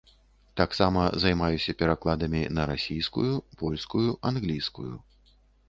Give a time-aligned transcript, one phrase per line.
[0.61, 3.29] Таксама займаюся перакладамі на расійскую,
[3.63, 4.93] польскую, англійскую.